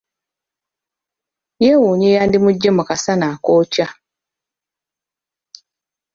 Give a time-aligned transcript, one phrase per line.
[1.63, 3.87] Yeewuunya eyandimugye mu kasana akookya.